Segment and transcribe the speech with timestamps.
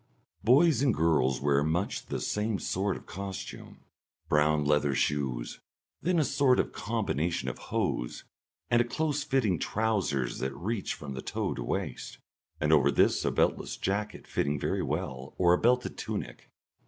[0.43, 3.81] Boys and girls wear much the same sort of costume
[4.29, 5.59] brown leather shoes,
[6.01, 8.23] then a sort of combination of hose
[8.71, 12.17] and close fitting trousers that reaches from toe to waist,
[12.59, 16.49] and over this a beltless jacket fitting very well, or a belted tunic.